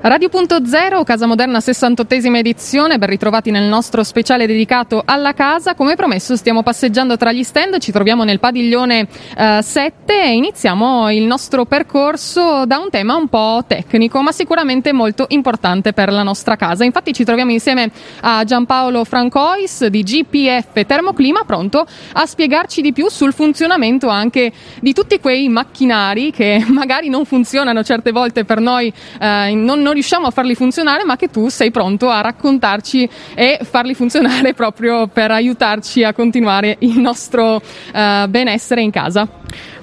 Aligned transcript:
Radio.0, 0.00 1.02
Casa 1.02 1.26
Moderna 1.26 1.58
68esima 1.58 2.36
edizione, 2.36 2.98
ben 2.98 3.08
ritrovati 3.08 3.50
nel 3.50 3.64
nostro 3.64 4.04
speciale 4.04 4.46
dedicato 4.46 5.02
alla 5.04 5.34
casa. 5.34 5.74
Come 5.74 5.96
promesso 5.96 6.36
stiamo 6.36 6.62
passeggiando 6.62 7.16
tra 7.16 7.32
gli 7.32 7.42
stand, 7.42 7.78
ci 7.78 7.90
troviamo 7.90 8.22
nel 8.22 8.38
padiglione 8.38 9.08
eh, 9.36 9.58
7 9.60 10.22
e 10.22 10.34
iniziamo 10.34 11.10
il 11.10 11.24
nostro 11.24 11.64
percorso 11.64 12.64
da 12.64 12.78
un 12.78 12.90
tema 12.90 13.16
un 13.16 13.26
po' 13.26 13.64
tecnico 13.66 14.22
ma 14.22 14.30
sicuramente 14.30 14.92
molto 14.92 15.26
importante 15.30 15.92
per 15.92 16.12
la 16.12 16.22
nostra 16.22 16.54
casa. 16.54 16.84
Infatti 16.84 17.12
ci 17.12 17.24
troviamo 17.24 17.50
insieme 17.50 17.90
a 18.20 18.44
Giampaolo 18.44 19.02
Francois 19.02 19.84
di 19.86 20.04
GPF 20.04 20.86
Termoclima 20.86 21.42
pronto 21.44 21.84
a 22.12 22.24
spiegarci 22.24 22.82
di 22.82 22.92
più 22.92 23.08
sul 23.08 23.32
funzionamento 23.32 24.06
anche 24.06 24.52
di 24.80 24.92
tutti 24.92 25.18
quei 25.18 25.48
macchinari 25.48 26.30
che 26.30 26.64
magari 26.70 27.08
non 27.08 27.24
funzionano 27.24 27.82
certe 27.82 28.12
volte 28.12 28.44
per 28.44 28.60
noi, 28.60 28.92
eh, 29.20 29.54
non 29.54 29.86
non 29.88 29.96
riusciamo 29.96 30.26
a 30.26 30.30
farli 30.30 30.54
funzionare, 30.54 31.04
ma 31.04 31.16
che 31.16 31.28
tu 31.28 31.48
sei 31.48 31.70
pronto 31.70 32.10
a 32.10 32.20
raccontarci 32.20 33.08
e 33.34 33.58
farli 33.62 33.94
funzionare 33.94 34.52
proprio 34.54 35.06
per 35.06 35.30
aiutarci 35.30 36.04
a 36.04 36.12
continuare 36.12 36.76
il 36.80 36.98
nostro 36.98 37.56
uh, 37.56 38.28
benessere 38.28 38.82
in 38.82 38.90
casa. 38.90 39.26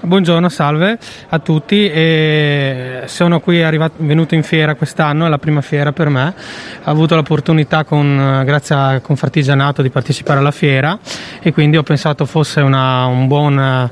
Buongiorno, 0.02 0.48
salve 0.50 1.00
a 1.30 1.40
tutti. 1.40 1.90
E 1.90 3.02
sono 3.06 3.40
qui 3.40 3.64
arrivato, 3.64 3.96
venuto 3.98 4.36
in 4.36 4.44
fiera 4.44 4.76
quest'anno, 4.76 5.26
è 5.26 5.30
la 5.30 5.40
prima 5.40 5.62
fiera 5.62 5.92
per 5.92 6.10
me. 6.10 6.36
Ho 6.84 6.92
avuto 6.92 7.16
l'opportunità, 7.16 7.84
con, 7.84 8.44
grazie 8.46 8.76
a 8.76 9.00
Confartigianato, 9.00 9.82
di 9.82 9.90
partecipare 9.90 10.38
alla 10.38 10.52
fiera 10.52 11.00
e 11.42 11.52
quindi 11.52 11.78
ho 11.78 11.84
pensato 11.84 12.26
fosse 12.26 12.62
una, 12.62 13.06
un 13.06 13.26
buon 13.26 13.90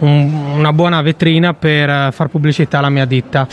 un, 0.00 0.32
una 0.56 0.72
buona 0.72 1.00
vetrina 1.02 1.54
per 1.54 2.12
far 2.12 2.28
pubblicità 2.28 2.78
alla 2.78 2.90
mia 2.90 3.04
ditta. 3.04 3.46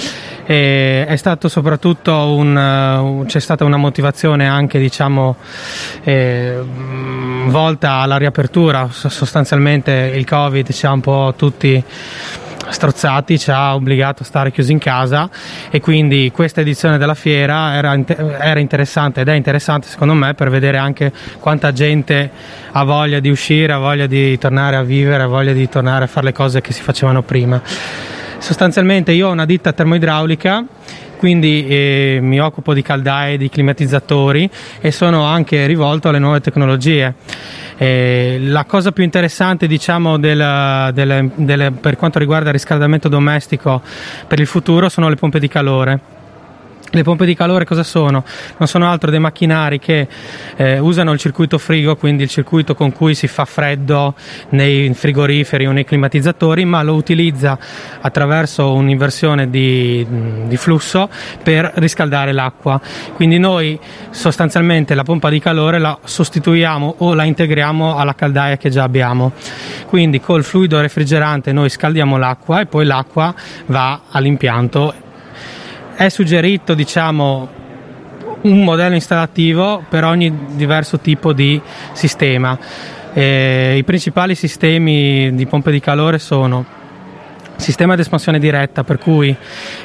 E 0.49 1.05
è 1.05 1.15
stato 1.17 1.49
soprattutto 1.49 2.33
un, 2.33 3.25
c'è 3.27 3.39
stata 3.41 3.65
una 3.65 3.75
motivazione 3.75 4.47
anche 4.47 4.79
diciamo 4.79 5.35
eh, 6.03 6.63
volta 7.47 7.95
alla 7.95 8.15
riapertura 8.15 8.87
sostanzialmente 8.89 10.13
il 10.15 10.25
covid 10.25 10.71
ci 10.71 10.85
ha 10.85 10.93
un 10.93 11.01
po' 11.01 11.33
tutti 11.35 11.83
strozzati 12.69 13.37
ci 13.37 13.51
ha 13.51 13.75
obbligato 13.75 14.23
a 14.23 14.25
stare 14.25 14.51
chiusi 14.51 14.71
in 14.71 14.79
casa 14.79 15.29
e 15.69 15.81
quindi 15.81 16.31
questa 16.33 16.61
edizione 16.61 16.97
della 16.97 17.13
fiera 17.13 17.75
era, 17.75 17.97
era, 18.39 18.59
interessante 18.59 19.21
ed 19.21 19.27
è 19.27 19.33
interessante 19.33 19.87
secondo 19.87 20.13
me 20.13 20.33
per 20.33 20.49
vedere 20.49 20.77
anche 20.77 21.11
quanta 21.39 21.73
gente 21.73 22.31
ha 22.71 22.83
voglia 22.85 23.19
di 23.19 23.29
uscire, 23.29 23.73
ha 23.73 23.79
voglia 23.79 24.07
di 24.07 24.37
tornare 24.37 24.77
a 24.77 24.83
vivere, 24.83 25.23
ha 25.23 25.27
voglia 25.27 25.51
di 25.51 25.67
tornare 25.67 26.05
a 26.05 26.07
fare 26.07 26.27
le 26.27 26.33
cose 26.33 26.61
che 26.61 26.71
si 26.71 26.81
facevano 26.81 27.21
prima. 27.21 27.61
Sostanzialmente 28.37 29.11
io 29.11 29.27
ho 29.27 29.31
una 29.31 29.45
ditta 29.45 29.73
termoidraulica 29.73 30.65
quindi 31.17 31.67
eh, 31.67 32.19
mi 32.21 32.39
occupo 32.39 32.73
di 32.73 32.81
caldaie, 32.81 33.37
di 33.37 33.49
climatizzatori 33.49 34.49
e 34.79 34.91
sono 34.91 35.23
anche 35.23 35.65
rivolto 35.65 36.09
alle 36.09 36.19
nuove 36.19 36.39
tecnologie. 36.39 37.15
Eh, 37.75 38.37
la 38.41 38.65
cosa 38.65 38.91
più 38.91 39.03
interessante 39.03 39.67
diciamo, 39.67 40.17
del, 40.17 40.91
del, 40.93 41.31
del, 41.35 41.73
per 41.73 41.97
quanto 41.97 42.19
riguarda 42.19 42.47
il 42.47 42.53
riscaldamento 42.53 43.09
domestico 43.09 43.81
per 44.27 44.39
il 44.39 44.47
futuro 44.47 44.89
sono 44.89 45.09
le 45.09 45.15
pompe 45.15 45.39
di 45.39 45.47
calore 45.47 46.15
le 46.91 47.03
pompe 47.03 47.25
di 47.25 47.35
calore 47.35 47.65
cosa 47.65 47.83
sono? 47.83 48.23
Non 48.57 48.67
sono 48.67 48.89
altro 48.89 49.11
dei 49.11 49.19
macchinari 49.19 49.79
che 49.79 50.07
eh, 50.55 50.79
usano 50.79 51.11
il 51.11 51.19
circuito 51.19 51.57
frigo, 51.57 51.95
quindi 51.95 52.23
il 52.23 52.29
circuito 52.29 52.75
con 52.75 52.93
cui 52.93 53.13
si 53.13 53.27
fa 53.27 53.45
freddo 53.45 54.15
nei 54.49 54.93
frigoriferi 54.93 55.65
o 55.65 55.71
nei 55.71 55.83
climatizzatori, 55.83 56.63
ma 56.65 56.81
lo 56.83 56.93
utilizza 56.93 57.57
attraverso 57.99 58.73
un'inversione 58.73 59.49
di, 59.49 60.05
di 60.47 60.57
flusso 60.57 61.09
per 61.43 61.71
riscaldare 61.75 62.31
l'acqua. 62.31 62.79
Quindi 63.13 63.37
noi 63.37 63.77
sostanzialmente 64.09 64.95
la 64.95 65.03
pompa 65.03 65.29
di 65.29 65.39
calore 65.39 65.79
la 65.79 65.97
sostituiamo 66.03 66.95
o 66.99 67.13
la 67.13 67.23
integriamo 67.23 67.97
alla 67.97 68.15
caldaia 68.15 68.57
che 68.57 68.69
già 68.69 68.83
abbiamo. 68.83 69.33
Quindi 69.87 70.19
col 70.19 70.43
fluido 70.43 70.79
refrigerante 70.79 71.51
noi 71.51 71.69
scaldiamo 71.69 72.17
l'acqua 72.17 72.61
e 72.61 72.65
poi 72.65 72.85
l'acqua 72.85 73.33
va 73.67 74.01
all'impianto 74.09 75.05
è 75.97 76.09
suggerito 76.09 76.75
diciamo, 76.75 77.49
un 78.41 78.63
modello 78.63 78.93
installativo 78.93 79.83
per 79.89 80.03
ogni 80.03 80.31
diverso 80.51 80.99
tipo 80.99 81.33
di 81.33 81.59
sistema. 81.93 82.57
Eh, 83.13 83.77
I 83.77 83.83
principali 83.83 84.35
sistemi 84.35 85.33
di 85.33 85.47
pompe 85.47 85.71
di 85.71 85.79
calore 85.79 86.19
sono 86.19 86.63
sistema 87.55 87.95
di 87.95 88.01
espansione 88.01 88.37
diretta 88.37 88.83
per 88.83 88.99
cui 88.99 89.35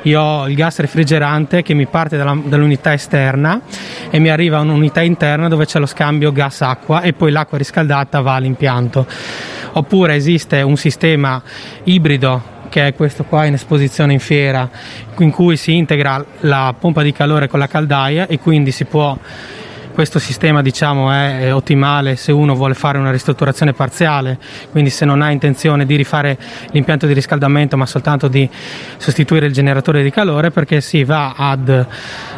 io 0.03 0.21
ho 0.21 0.49
il 0.51 0.55
gas 0.55 0.81
refrigerante 0.81 1.63
che 1.63 1.73
mi 1.73 1.87
parte 1.87 2.19
dalla, 2.19 2.39
dall'unità 2.45 2.93
esterna 2.93 3.63
e 4.11 4.19
mi 4.19 4.29
arriva 4.29 4.59
a 4.59 4.61
un'unità 4.61 5.01
interna 5.01 5.49
dove 5.49 5.65
c'è 5.65 5.79
lo 5.79 5.87
scambio 5.87 6.31
gas-acqua 6.31 7.01
e 7.01 7.15
poi 7.15 7.31
l'acqua 7.31 7.57
riscaldata 7.57 8.21
va 8.21 8.35
all'impianto. 8.35 9.07
Oppure 9.73 10.15
esiste 10.15 10.61
un 10.61 10.77
sistema 10.77 11.43
ibrido 11.85 12.52
che 12.73 12.87
è 12.87 12.95
questo 12.95 13.25
qua 13.25 13.45
in 13.45 13.53
esposizione 13.53 14.15
in 14.15 14.19
fiera, 14.19 14.67
in 15.19 15.31
cui 15.31 15.59
si 15.59 15.77
integra 15.77 16.25
la 16.41 16.75
pompa 16.79 17.03
di 17.03 17.13
calore 17.13 17.47
con 17.47 17.59
la 17.59 17.67
caldaia 17.67 18.27
e 18.27 18.39
quindi 18.39 18.71
si 18.71 18.87
può 18.87 19.15
questo 19.93 20.19
sistema 20.19 20.63
diciamo, 20.63 21.13
è 21.13 21.53
ottimale 21.55 22.17
se 22.17 22.33
uno 22.33 22.55
vuole 22.55 22.75
fare 22.75 22.99
una 22.99 23.11
ristrutturazione 23.11 23.73
parziale, 23.73 24.39
quindi 24.71 24.91
se 24.91 25.05
non 25.05 25.23
ha 25.23 25.31
intenzione 25.31 25.87
di 25.87 25.97
rifare 25.97 26.39
l'impianto 26.71 27.07
di 27.07 27.13
riscaldamento 27.13 27.77
ma 27.77 27.87
soltanto 27.87 28.29
di 28.29 28.49
sostituire 28.97 29.47
il 29.47 29.53
generatore 29.53 30.03
di 30.03 30.11
calore 30.11 30.51
perché 30.51 30.81
si 30.81 31.05
va 31.05 31.35
ad 31.37 31.87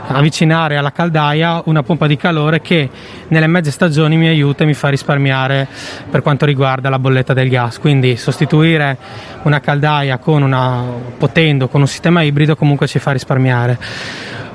avvicinare 0.06 0.76
alla 0.76 0.92
caldaia 0.92 1.62
una 1.66 1.82
pompa 1.82 2.06
di 2.06 2.16
calore 2.16 2.60
che 2.60 2.90
nelle 3.28 3.46
mezze 3.46 3.70
stagioni 3.70 4.16
mi 4.16 4.28
aiuta 4.28 4.64
e 4.64 4.66
mi 4.66 4.74
fa 4.74 4.88
risparmiare 4.88 5.66
per 6.10 6.22
quanto 6.22 6.44
riguarda 6.44 6.88
la 6.88 6.98
bolletta 6.98 7.32
del 7.32 7.48
gas. 7.48 7.78
Quindi 7.78 8.16
sostituire 8.16 8.98
una 9.42 9.60
caldaia 9.60 10.18
con 10.18 10.42
una, 10.42 10.82
potendo 11.16 11.68
con 11.68 11.80
un 11.80 11.86
sistema 11.86 12.22
ibrido 12.22 12.56
comunque 12.56 12.86
ci 12.86 12.98
fa 12.98 13.12
risparmiare. 13.12 13.78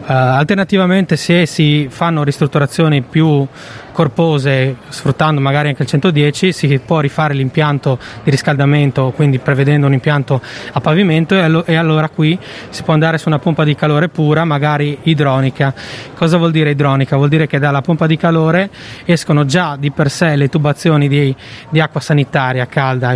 Uh, 0.10 0.14
alternativamente 0.14 1.16
se 1.16 1.46
si 1.46 1.86
fanno 1.88 2.24
ristrutturazioni 2.24 3.04
più 3.04 3.46
corpose 3.92 4.78
sfruttando 4.88 5.40
magari 5.40 5.68
anche 5.68 5.84
il 5.84 5.88
110 5.88 6.52
si 6.52 6.80
può 6.84 7.00
rifare 7.00 7.36
l'impianto 7.36 8.00
di 8.24 8.32
riscaldamento 8.32 9.12
quindi 9.16 9.38
prevedendo 9.38 9.86
un 9.86 9.94
impianto 9.94 10.42
a 10.72 10.82
pavimento 10.82 11.36
e, 11.36 11.42
allo- 11.42 11.64
e 11.64 11.76
allora 11.76 12.10
qui 12.10 12.40
si 12.70 12.82
può 12.82 12.94
andare 12.94 13.20
su 13.20 13.28
una 13.28 13.38
pompa 13.38 13.64
di 13.64 13.76
calore 13.76 14.10
pura 14.10 14.46
magari 14.46 14.98
idronica 15.04 15.76
cosa 16.16 16.38
vuol 16.38 16.50
dire 16.50 16.72
idronica? 16.72 17.16
vuol 17.16 17.30
dire 17.30 17.46
che 17.46 17.60
dalla 17.60 17.82
pompa 17.82 18.08
di 18.08 18.18
calore 18.18 18.72
escono 19.06 19.46
già 19.46 19.76
di 19.76 19.92
per 19.92 20.10
sé 20.10 20.36
le 20.36 20.50
tubazioni 20.50 21.08
di, 21.08 21.36
di 21.70 21.80
acqua 21.80 22.00
sanitaria 22.00 22.66
calda 22.66 23.16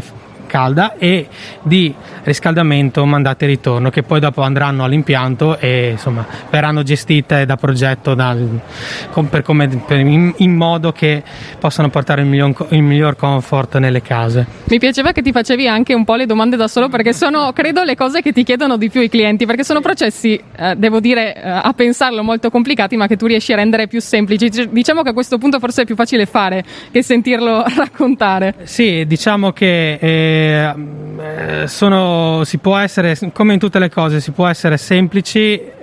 calda 0.53 0.93
e 0.99 1.27
di 1.63 1.91
riscaldamento 2.25 3.03
mandate 3.05 3.45
e 3.45 3.47
ritorno 3.47 3.89
che 3.89 4.03
poi 4.03 4.19
dopo 4.19 4.41
andranno 4.43 4.83
all'impianto 4.83 5.57
e 5.57 5.89
insomma 5.91 6.23
verranno 6.51 6.83
gestite 6.83 7.47
da 7.47 7.55
progetto 7.55 8.13
dal, 8.13 8.59
per 9.31 9.41
come, 9.41 9.67
per, 9.67 9.97
in, 9.97 10.31
in, 10.37 10.55
modo 10.55 10.91
che 10.91 11.23
possano 11.57 11.89
portare 11.89 12.21
il 12.21 12.27
miglior, 12.27 12.67
il 12.69 12.83
miglior, 12.83 13.15
comfort 13.15 13.77
nelle 13.77 14.03
case. 14.03 14.45
Mi 14.65 14.77
piaceva 14.77 15.11
che 15.11 15.23
ti 15.23 15.31
facevi 15.31 15.67
anche 15.67 15.95
un 15.95 16.03
po' 16.03 16.15
le 16.15 16.27
domande 16.27 16.55
da 16.55 16.67
solo 16.67 16.87
perché 16.87 17.13
sono 17.13 17.51
credo 17.51 17.81
le 17.81 17.95
cose 17.95 18.21
che 18.21 18.31
ti 18.31 18.43
chiedono 18.43 18.77
di 18.77 18.91
più 18.91 19.01
i 19.01 19.09
clienti 19.09 19.47
perché 19.47 19.63
sono 19.63 19.81
processi 19.81 20.39
eh, 20.55 20.75
devo 20.77 20.99
dire 20.99 21.35
eh, 21.35 21.49
a 21.49 21.73
pensarlo 21.75 22.21
molto 22.21 22.51
complicati 22.51 22.95
ma 22.95 23.07
che 23.07 23.17
tu 23.17 23.25
riesci 23.25 23.53
a 23.53 23.55
rendere 23.55 23.87
più 23.87 23.99
semplici. 23.99 24.51
Diciamo 24.69 25.01
che 25.01 25.09
a 25.09 25.13
questo 25.13 25.39
punto 25.39 25.57
forse 25.57 25.81
è 25.81 25.85
più 25.85 25.95
facile 25.95 26.27
fare 26.27 26.63
che 26.91 27.01
sentirlo 27.01 27.63
raccontare. 27.75 28.53
Sì, 28.63 29.03
diciamo 29.07 29.51
che 29.51 29.93
eh, 29.93 30.41
eh, 30.43 31.67
sono, 31.67 32.43
si 32.43 32.57
può 32.57 32.77
essere, 32.77 33.17
come 33.33 33.53
in 33.53 33.59
tutte 33.59 33.79
le 33.79 33.89
cose, 33.89 34.19
si 34.19 34.31
può 34.31 34.47
essere 34.47 34.77
semplici, 34.77 35.81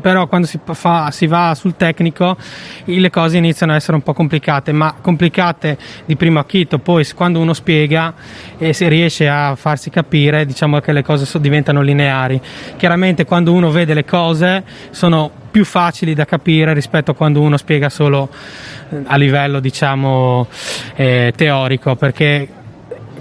però 0.00 0.26
quando 0.26 0.46
si, 0.46 0.58
fa, 0.72 1.10
si, 1.10 1.26
va 1.26 1.54
sul 1.54 1.76
tecnico 1.76 2.36
le 2.84 3.10
cose 3.10 3.36
iniziano 3.36 3.72
a 3.72 3.76
essere 3.76 3.96
un 3.96 4.02
po' 4.02 4.12
complicate, 4.12 4.72
ma 4.72 4.94
complicate 5.00 5.76
di 6.04 6.16
primo 6.16 6.38
acchito, 6.38 6.78
poi 6.78 7.06
quando 7.14 7.40
uno 7.40 7.52
spiega 7.52 8.14
e 8.58 8.72
si 8.72 8.88
riesce 8.88 9.28
a 9.28 9.54
farsi 9.54 9.90
capire, 9.90 10.46
diciamo 10.46 10.80
che 10.80 10.92
le 10.92 11.02
cose 11.02 11.26
diventano 11.40 11.82
lineari. 11.82 12.40
Chiaramente 12.76 13.24
quando 13.24 13.52
uno 13.52 13.70
vede 13.70 13.94
le 13.94 14.04
cose 14.04 14.64
sono 14.90 15.30
più 15.50 15.64
facili 15.64 16.14
da 16.14 16.24
capire 16.24 16.72
rispetto 16.72 17.10
a 17.10 17.14
quando 17.14 17.40
uno 17.42 17.58
spiega 17.58 17.90
solo 17.90 18.30
eh, 18.90 19.02
a 19.04 19.16
livello 19.16 19.60
diciamo 19.60 20.48
eh, 20.94 21.32
teorico, 21.36 21.94
perché 21.96 22.48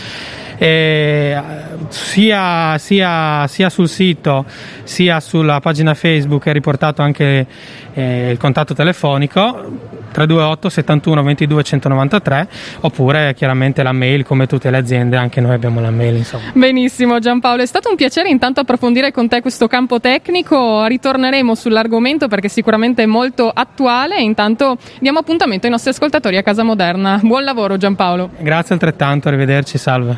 Sia, 0.58 2.78
sia, 2.78 3.46
sia, 3.46 3.70
sul 3.70 3.88
sito 3.88 4.44
sia 4.82 5.20
sulla 5.20 5.60
pagina 5.60 5.94
Facebook 5.94 6.46
è 6.46 6.52
riportato 6.52 7.00
anche 7.00 7.46
eh, 7.94 8.30
il 8.32 8.38
contatto 8.38 8.74
telefonico 8.74 9.87
328 10.10 10.68
71 10.68 11.22
22 11.22 11.62
193 11.62 12.48
oppure 12.80 13.34
chiaramente 13.34 13.82
la 13.82 13.92
mail 13.92 14.24
come 14.24 14.46
tutte 14.46 14.70
le 14.70 14.76
aziende 14.76 15.16
anche 15.16 15.40
noi 15.40 15.54
abbiamo 15.54 15.80
la 15.80 15.90
mail 15.90 16.16
insomma. 16.16 16.50
benissimo 16.54 17.18
Giampaolo. 17.18 17.62
È 17.62 17.66
stato 17.66 17.90
un 17.90 17.96
piacere 17.96 18.28
intanto 18.28 18.60
approfondire 18.60 19.12
con 19.12 19.28
te 19.28 19.40
questo 19.40 19.66
campo 19.68 20.00
tecnico. 20.00 20.84
Ritorneremo 20.86 21.54
sull'argomento 21.54 22.28
perché 22.28 22.48
sicuramente 22.48 23.02
è 23.02 23.06
molto 23.06 23.50
attuale. 23.52 24.16
E 24.16 24.22
intanto 24.22 24.76
diamo 25.00 25.18
appuntamento 25.18 25.66
ai 25.66 25.72
nostri 25.72 25.90
ascoltatori 25.90 26.36
a 26.36 26.42
Casa 26.42 26.62
Moderna. 26.62 27.20
Buon 27.22 27.44
lavoro 27.44 27.76
Giampaolo. 27.76 28.30
Grazie 28.38 28.74
altrettanto 28.74 29.28
arrivederci 29.28 29.78
salve 29.78 30.16